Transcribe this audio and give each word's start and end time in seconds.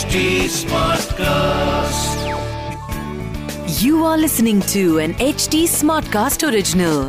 HD 0.00 0.20
Smartcast. 0.48 2.20
You 3.82 4.04
are 4.04 4.16
listening 4.16 4.62
to 4.72 4.98
an 4.98 5.12
HD 5.24 5.58
Smartcast 5.72 6.44
original. 6.48 7.02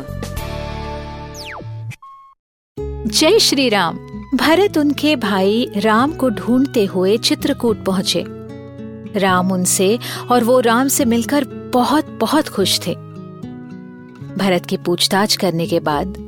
जय 3.06 3.38
श्री 3.38 3.68
राम 3.68 3.96
भरत 4.34 4.78
उनके 4.78 5.14
भाई 5.16 5.66
राम 5.76 6.12
को 6.12 6.30
ढूंढते 6.30 6.84
हुए 6.84 7.16
चित्रकूट 7.18 7.84
पहुँचे 7.84 8.24
राम 9.18 9.52
उनसे 9.52 9.98
और 10.30 10.44
वो 10.44 10.60
राम 10.60 10.88
से 10.88 11.04
मिलकर 11.04 11.44
बहुत 11.74 12.10
बहुत 12.20 12.48
खुश 12.48 12.78
थे 12.86 12.94
भरत 14.36 14.66
की 14.66 14.76
पूछताछ 14.76 15.36
करने 15.36 15.66
के 15.66 15.80
बाद 15.80 16.18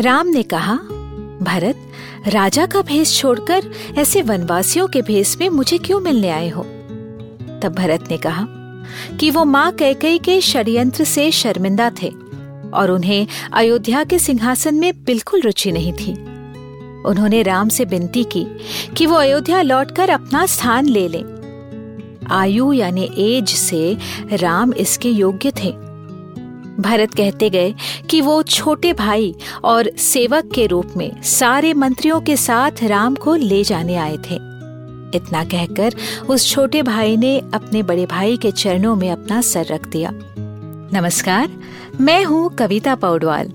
राम 0.00 0.26
ने 0.26 0.42
कहा 0.54 0.78
भरत, 1.42 1.76
राजा 2.28 2.66
का 2.66 2.82
भेष 2.82 3.20
छोड़कर 3.20 3.62
ऐसे 3.98 4.22
वनवासियों 4.22 4.88
के 4.88 5.02
भेष 5.02 5.36
में 5.40 5.48
मुझे 5.48 5.78
क्यों 5.78 6.00
मिलने 6.00 6.30
आए 6.30 6.48
हो? 6.48 6.62
तब 7.62 7.74
भरत 7.78 8.04
ने 8.10 8.16
कहा 8.16 8.46
कि 9.20 9.30
वो 9.30 9.44
माँ 9.44 9.72
कैकई 9.72 10.18
के 10.18 10.40
षड्यंत्र 10.40 11.04
से 11.04 11.30
शर्मिंदा 11.30 11.90
थे 12.02 12.12
और 12.74 12.90
उन्हें 12.90 13.26
अयोध्या 13.52 14.04
के 14.04 14.18
सिंहासन 14.18 14.74
में 14.74 15.04
बिल्कुल 15.04 15.40
रुचि 15.40 15.72
नहीं 15.72 15.92
थी। 15.92 16.12
उन्होंने 17.02 17.42
राम 17.42 17.68
से 17.68 17.84
विनती 17.84 18.24
की 18.24 18.46
कि 18.96 19.06
वो 19.06 19.16
अयोध्या 19.16 19.62
लौटकर 19.62 20.10
अपना 20.10 20.46
स्थान 20.46 20.86
ले 20.86 21.08
लें। 21.08 21.24
आयु 22.30 22.72
यानी 22.72 23.10
एज 23.18 23.48
से 23.48 23.96
राम 24.32 24.72
इसके 24.72 25.08
योग्य 25.08 25.50
थे। 25.50 25.83
भरत 26.80 27.14
कहते 27.14 27.50
गए 27.50 27.74
कि 28.10 28.20
वो 28.20 28.42
छोटे 28.42 28.92
भाई 28.92 29.34
और 29.64 29.90
सेवक 29.98 30.50
के 30.54 30.66
रूप 30.66 30.92
में 30.96 31.22
सारे 31.22 31.74
मंत्रियों 31.74 32.20
के 32.20 32.36
साथ 32.36 32.82
राम 32.82 33.14
को 33.14 33.34
ले 33.34 33.64
जाने 33.64 33.96
आए 33.96 34.16
थे। 34.16 34.54
इतना 35.16 35.44
कहकर 35.44 35.94
उस 36.28 36.50
छोटे 36.50 36.82
भाई 36.82 37.16
ने 37.16 37.38
अपने 37.54 37.82
बड़े 37.82 38.06
भाई 38.06 38.36
के 38.36 38.50
चरणों 38.50 38.96
में 38.96 39.10
अपना 39.10 39.40
सर 39.40 39.66
रख 39.66 39.88
दिया। 39.88 40.10
नमस्कार, 40.92 41.50
मैं 42.00 42.24
हूँ 42.24 42.56
कविता 42.56 42.94
पौडवाल 42.94 43.48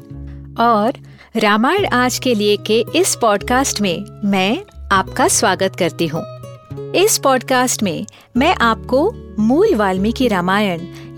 और 0.59 0.94
रामायण 1.35 1.85
आज 1.85 2.19
के 2.19 2.35
लिए 2.35 2.57
के 2.57 2.85
इस 2.95 3.16
पॉडकास्ट 3.16 3.81
में 3.81 4.22
मैं 4.25 4.57
आपका 4.91 5.27
स्वागत 5.27 5.75
करती 5.75 6.07
हूँ। 6.07 6.23
इस 6.95 7.17
पॉडकास्ट 7.17 7.83
में 7.83 8.05
मैं 8.38 8.55
आपको 8.55 9.11
मूल 9.39 9.75
वाल्मीकि 9.75 10.27
रामायण 10.27 10.79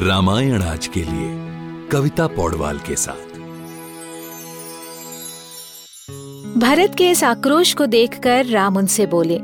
रामायण 0.00 0.62
आज 0.62 0.86
के 0.86 1.00
लिए, 1.00 1.48
कविता 1.88 2.26
पौडवाल 2.26 2.78
के 2.78 2.96
साथ। 2.96 3.38
भरत 6.58 6.94
के 6.98 7.10
इस 7.10 7.24
आक्रोश 7.24 7.74
को 7.74 7.86
देखकर 7.86 8.46
राम 8.46 8.76
उनसे 8.76 9.06
बोले, 9.06 9.36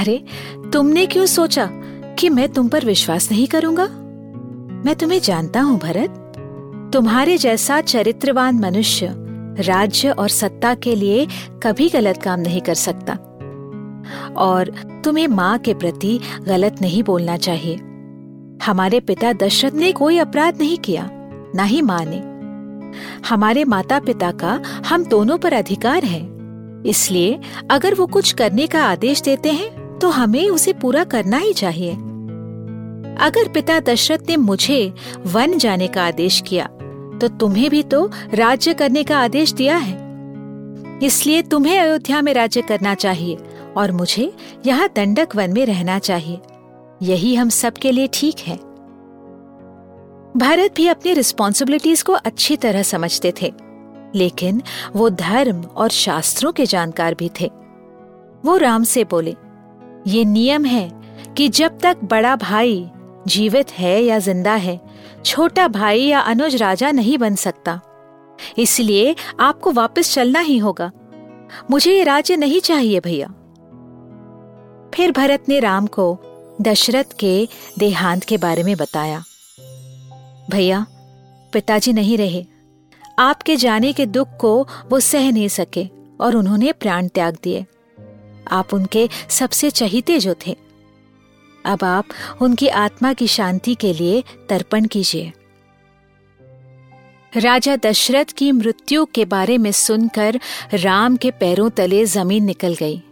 अरे, 0.00 0.24
तुमने 0.72 1.06
क्यों 1.06 1.26
सोचा 1.26 1.70
कि 2.18 2.28
मैं 2.28 2.48
तुम 2.48 2.68
पर 2.68 2.84
विश्वास 2.84 3.30
नहीं 3.32 3.46
करूँगा? 3.46 3.86
मैं 4.84 4.94
तुम्हें 4.94 5.20
जानता 5.20 5.60
हूँ, 5.60 5.78
भरत। 5.78 6.32
तुम्हारे 6.92 7.38
जैसा 7.38 7.80
चरित्रवान 7.80 8.54
मनुष्य 8.54 9.08
राज्य 9.62 10.10
और 10.10 10.28
सत्ता 10.28 10.74
के 10.74 10.94
लिए 10.94 11.26
कभी 11.62 11.88
गलत 11.88 12.22
काम 12.22 12.40
नहीं 12.40 12.60
कर 12.60 12.74
सकता। 12.74 13.12
और 14.36 14.68
तुम्हें 15.04 15.28
माँ 15.28 15.58
के 15.58 15.74
प्रति 15.74 16.20
गलत 16.42 16.76
नहीं 16.80 17.02
बोलना 17.02 17.36
चाहिए। 17.36 17.78
हमारे 18.64 18.98
पिता 19.00 19.32
दशरथ 19.32 19.72
ने 19.72 19.90
कोई 19.92 20.18
अपराध 20.18 20.60
नहीं 20.60 20.76
किया, 20.78 21.08
न 21.56 21.64
ही 21.64 21.80
माँ 21.82 22.04
ने। 22.04 22.16
हमारे 23.28 23.64
माता 23.64 23.98
पिता 24.00 24.30
का 24.32 24.60
हम 24.86 25.04
दोनों 25.04 25.36
पर 25.38 25.52
अधिकार 25.52 26.04
है। 26.04 26.20
इसलिए 26.86 27.38
अगर 27.70 27.94
वो 27.94 28.06
कुछ 28.06 28.32
करने 28.32 28.66
का 28.66 28.84
आदेश 28.84 29.22
देते 29.22 29.52
हैं 29.52 29.98
तो 29.98 30.08
हमें 30.10 30.48
उसे 30.50 30.72
पूरा 30.72 31.02
करना 31.04 31.38
ही 31.38 31.52
चाहिए। 31.52 31.92
अगर 33.20 33.48
पिता 33.48 33.78
दशरथ 33.80 34.28
ने 34.28 34.36
मुझे 34.36 34.92
वन 35.26 35.58
जाने 35.58 35.88
का 35.88 36.06
आदेश 36.06 36.42
किया 36.46 36.66
तो 37.20 37.28
तुम्हें 37.30 37.68
भी 37.70 37.82
तो 37.82 38.04
राज्य 38.34 38.74
करने 38.74 39.04
का 39.04 39.18
आदेश 39.18 39.52
दिया 39.52 39.76
है। 39.76 40.02
इसलिए 41.02 41.42
तुम्हें 41.42 41.78
अयोध्या 41.78 42.22
में 42.22 42.32
राज्य 42.34 42.62
करना 42.62 42.94
चाहिए 42.96 43.38
और 43.76 43.92
मुझे 43.92 44.32
यहाँ 44.66 44.88
दंडक 44.96 45.36
वन 45.36 45.52
में 45.52 45.64
रहना 45.66 45.98
चाहिए। 46.00 46.40
यही 47.00 47.34
हम 47.34 47.48
सबके 47.48 47.92
लिए 47.92 48.08
ठीक 48.12 48.38
है। 48.38 48.56
भारत 50.36 50.74
भी 50.76 50.86
अपनी 50.88 51.12
रिस्पॉन्सिबिलिटीज 51.14 52.02
को 52.02 52.12
अच्छी 52.12 52.56
तरह 52.56 52.82
समझते 52.82 53.32
थे, 53.42 53.52
लेकिन 54.14 54.62
वो 54.94 55.10
धर्म 55.10 55.62
और 55.62 55.88
शास्त्रों 55.90 56.52
के 56.52 56.66
जानकार 56.66 57.14
भी 57.14 57.30
थे। 57.40 57.50
वो 58.44 58.56
राम 58.56 58.84
से 58.84 59.04
बोले, 59.04 59.34
ये 60.06 60.24
नियम 60.24 60.64
है 60.64 60.90
कि 61.36 61.48
जब 61.48 61.78
तक 61.78 62.04
बड़ा 62.04 62.34
भाई 62.36 62.90
जीवित 63.26 63.70
है 63.72 64.00
या 64.02 64.18
ज़िंदा 64.18 64.54
है, 64.54 64.80
छोटा 65.24 65.68
भाई 65.68 66.00
या 66.00 66.20
अनुज 66.20 66.56
राजा 66.56 66.90
नहीं 66.90 67.18
बन 67.18 67.34
सकता। 67.34 67.80
इसलिए 68.58 69.14
आपको 69.40 69.70
वापस 69.72 70.12
चलना 70.14 70.40
ही 70.40 70.58
होगा। 70.58 70.90
मुझे 71.70 71.92
ये 71.92 72.04
राज्य 72.04 72.36
नहीं 72.36 72.60
चाहिए 72.60 73.00
भैया। 73.00 73.26
फिर 74.94 75.12
भरत 75.12 75.48
ने 75.48 75.60
राम 75.60 75.86
को 75.86 76.12
दशरथ 76.62 77.04
के 77.20 77.48
देहांत 77.78 78.24
के 78.24 78.36
बारे 78.36 78.62
में 78.62 78.76
बताया। 78.76 79.24
भैया, 80.50 80.86
पिताजी 81.52 81.92
नहीं 81.92 82.18
रहे। 82.18 82.44
आपके 83.18 83.56
जाने 83.56 83.92
के 83.92 84.06
दुख 84.06 84.28
को 84.40 84.68
वो 84.90 85.00
सह 85.00 85.30
नहीं 85.30 85.48
सके 85.48 85.88
और 86.20 86.36
उन्होंने 86.36 86.72
प्राण 86.72 87.08
त्याग 87.08 87.36
दिए। 87.42 87.66
आप 88.50 88.74
उनके 88.74 89.08
सबसे 89.30 89.70
चहीते 89.70 90.18
जो 90.18 90.34
थे। 90.46 90.56
अब 91.66 91.84
आप 91.84 92.04
उनकी 92.42 92.68
आत्मा 92.68 93.12
की 93.12 93.26
शांति 93.26 93.74
के 93.74 93.92
लिए 93.92 94.24
तर्पण 94.48 94.84
कीजिए। 94.84 95.32
राजा 97.36 97.76
दशरथ 97.76 98.24
की 98.24 98.52
मृत्यु 98.52 99.04
के 99.04 99.24
बारे 99.24 99.58
में 99.58 99.72
सुनकर 99.72 100.40
राम 100.74 101.16
के 101.16 101.30
पैरों 101.30 101.70
तले 101.70 102.04
ज़मीन 102.04 102.44
निकल 102.44 102.74
गई। 102.74 103.02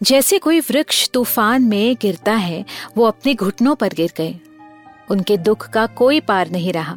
जैसे 0.00 0.38
कोई 0.38 0.60
वृक्ष 0.60 1.08
तूफ़ान 1.10 1.62
में 1.62 1.96
गिरता 2.02 2.32
है, 2.32 2.64
वो 2.96 3.04
अपने 3.04 3.34
घुटनों 3.34 3.74
पर 3.74 3.92
गिर 3.94 4.12
गए। 4.16 4.34
उनके 5.10 5.36
दुख 5.36 5.68
का 5.68 5.86
कोई 5.86 6.20
पार 6.20 6.50
नहीं 6.50 6.72
रहा। 6.72 6.96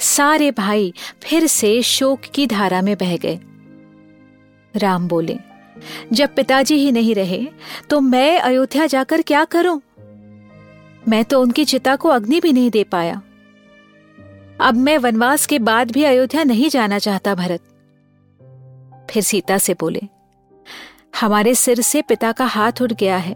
सारे 0.00 0.50
भाई 0.50 0.92
फिर 1.22 1.46
से 1.46 1.80
शोक 1.82 2.20
की 2.34 2.46
धारा 2.46 2.80
में 2.82 2.96
बह 2.96 3.16
गए। 3.16 3.38
राम 4.74 5.06
बोले, 5.08 5.38
जब 6.12 6.34
पिताजी 6.34 6.74
ही 6.74 6.90
नहीं 6.92 7.14
रहे 7.14 7.46
तो 7.90 8.00
मैं 8.00 8.38
अयोध्या 8.40 8.86
जाकर 8.86 9.22
क्या 9.22 9.44
करूँ? 9.44 9.80
मैं 11.08 11.24
तो 11.24 11.40
उनकी 11.40 11.64
चिता 11.64 11.96
को 11.96 12.08
अग्नि 12.08 12.40
भी 12.40 12.52
नहीं 12.52 12.70
दे 12.70 12.82
पाया। 12.84 13.20
अब 14.60 14.74
मैं 14.74 14.96
वनवास 14.98 15.46
के 15.46 15.58
बाद 15.58 15.90
भी 15.90 16.04
अयोध्या 16.04 16.44
नहीं 16.44 16.68
जाना 16.68 16.98
चाहता 16.98 17.34
भरत। 17.34 17.60
फिर 19.10 19.22
सीता 19.22 19.58
से 19.58 19.74
बोले 19.74 20.00
हमारे 21.20 21.54
सिर 21.54 21.80
से 21.80 22.02
पिता 22.02 22.32
का 22.32 22.44
हाथ 22.44 22.72
उठ 22.82 22.92
गया 22.92 23.16
है। 23.16 23.34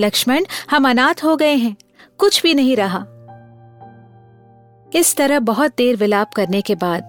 लक्ष्मण, 0.00 0.44
हम 0.70 0.90
अनाथ 0.90 1.24
हो 1.24 1.36
गए 1.36 1.54
हैं। 1.54 1.76
कुछ 2.18 2.42
भी 2.42 2.54
नहीं 2.54 2.76
रहा। 2.76 3.06
इस 4.94 5.16
तरह 5.16 5.38
बहुत 5.38 5.72
देर 5.76 5.96
विलाप 5.96 6.34
करने 6.34 6.60
के 6.60 6.74
बाद 6.74 7.02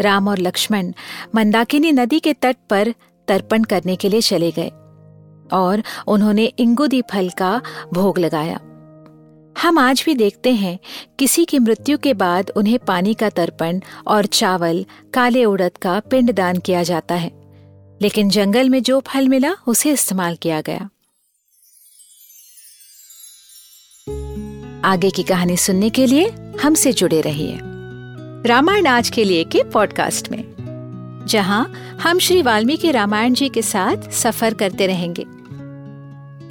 राम 0.00 0.28
और 0.28 0.38
लक्ष्मण 0.38 0.92
मंदाकिनी 1.34 1.92
नदी 1.92 2.20
के 2.20 2.32
तट 2.32 2.56
पर 2.70 2.94
तर्पण 3.28 3.64
करने 3.64 3.96
के 3.96 4.08
लिए 4.08 4.20
चले 4.20 4.50
गए 4.50 4.68
और 5.52 5.82
उन्होंने 6.06 6.44
इंगुदी 6.44 7.02
फल 7.02 7.28
का 7.28 7.62
भोग 7.92 8.18
लगाया। 8.18 8.60
हम 9.62 9.78
आज 9.78 10.02
भी 10.06 10.14
देखते 10.14 10.52
हैं 10.52 10.78
किसी 11.18 11.44
की 11.44 11.58
मृत्यु 11.58 11.98
के 11.98 12.14
बाद 12.14 12.50
उन्हें 12.56 12.78
पानी 12.78 13.14
का 13.14 13.30
तर्पण 13.30 13.80
और 14.06 14.26
चावल, 14.26 14.84
काले 15.14 15.44
उड़द 15.44 15.76
का 15.82 16.00
पिंडदान 16.00 16.58
किया 16.58 16.82
जाता 16.82 17.14
है। 17.14 17.45
लेकिन 18.02 18.28
जंगल 18.28 18.68
में 18.68 18.82
जो 18.82 19.00
फल 19.00 19.28
मिला, 19.28 19.52
उसे 19.66 19.92
इस्तेमाल 19.92 20.36
किया 20.36 20.60
गया। 20.60 20.88
आगे 24.84 25.10
की 25.10 25.22
कहानी 25.22 25.56
सुनने 25.56 25.90
के 25.90 26.06
लिए 26.06 26.28
हमसे 26.62 26.92
जुड़े 26.92 27.20
रहिए 27.20 27.58
रामायण 28.48 28.86
आज 28.86 29.08
के 29.10 29.24
लिए 29.24 29.44
के 29.44 29.62
पॉडकास्ट 29.62 30.30
में, 30.30 31.24
जहाँ 31.28 31.64
हम 32.02 32.18
श्री 32.18 32.42
वाल्मीकि 32.42 32.90
रामायण 32.90 33.34
जी 33.34 33.48
के 33.48 33.62
साथ 33.62 34.10
सफ़र 34.10 34.54
करते 34.54 34.86
रहेंगे। 34.86 35.24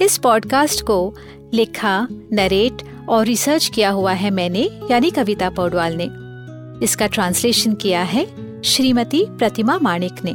इस 0.04 0.18
पॉडकास्ट 0.18 0.82
को 0.82 1.14
लिखा, 1.54 2.08
नरेट 2.10 2.82
और 3.08 3.24
रिसर्च 3.26 3.70
किया 3.74 3.90
हुआ 3.90 4.12
है 4.12 4.30
मैंने, 4.30 4.68
यानी 4.90 5.10
कविता 5.10 5.50
पौडवाल 5.50 5.96
ने। 5.96 6.08
इसका 6.84 7.06
ट्रांसलेशन 7.06 7.74
किया 7.74 8.02
है 8.02 8.26
श्रीमती 8.62 9.24
प्रतिमा 9.28 9.78
माणिक 9.78 10.24
ने। 10.24 10.34